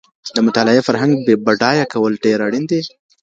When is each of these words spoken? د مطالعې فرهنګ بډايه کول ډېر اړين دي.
د 0.35 0.37
مطالعې 0.47 0.81
فرهنګ 0.87 1.11
بډايه 1.45 1.85
کول 1.93 2.13
ډېر 2.23 2.37
اړين 2.47 2.63
دي. 2.71 2.81